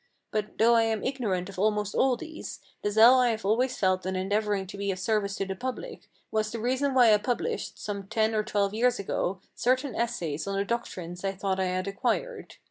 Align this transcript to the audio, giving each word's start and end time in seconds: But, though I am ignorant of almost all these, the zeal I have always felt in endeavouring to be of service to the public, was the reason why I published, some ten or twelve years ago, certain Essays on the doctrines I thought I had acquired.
But, 0.31 0.57
though 0.57 0.73
I 0.73 0.81
am 0.81 1.03
ignorant 1.03 1.47
of 1.47 1.59
almost 1.59 1.93
all 1.93 2.17
these, 2.17 2.59
the 2.81 2.89
zeal 2.89 3.13
I 3.17 3.29
have 3.29 3.45
always 3.45 3.77
felt 3.77 4.03
in 4.03 4.15
endeavouring 4.15 4.65
to 4.65 4.75
be 4.75 4.89
of 4.89 4.97
service 4.97 5.35
to 5.35 5.45
the 5.45 5.53
public, 5.55 6.09
was 6.31 6.51
the 6.51 6.59
reason 6.59 6.95
why 6.95 7.13
I 7.13 7.17
published, 7.19 7.77
some 7.77 8.07
ten 8.07 8.33
or 8.33 8.41
twelve 8.41 8.73
years 8.73 8.97
ago, 8.97 9.41
certain 9.53 9.93
Essays 9.95 10.47
on 10.47 10.57
the 10.57 10.65
doctrines 10.65 11.23
I 11.23 11.33
thought 11.33 11.59
I 11.59 11.65
had 11.65 11.87
acquired. 11.87 12.55